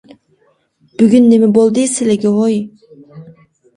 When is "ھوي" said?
2.39-2.59